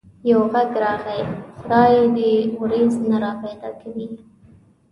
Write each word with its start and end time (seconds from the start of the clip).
يو 0.29 0.39
غږ 0.53 0.69
راغی: 0.83 1.21
خدای 1.59 1.93
دي 2.15 2.31
وريځ 2.59 2.93
نه 3.09 3.17
را 3.23 3.31
پيدا 3.43 3.69
کوي. 3.81 4.07